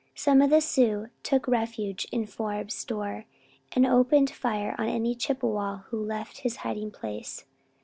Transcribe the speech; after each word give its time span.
Some 0.15 0.41
of 0.41 0.49
the 0.49 0.61
Sioux 0.61 1.09
took 1.21 1.47
refuge 1.47 2.07
in 2.11 2.25
Forbes 2.25 2.73
store 2.73 3.25
and 3.73 3.85
opened 3.85 4.31
fire 4.31 4.73
on 4.79 4.87
any 4.89 5.13
Chippewa 5.13 5.81
who 5.89 6.03
left 6.03 6.39
his 6.39 6.55
hiding 6.65 6.89
place. 6.89 7.45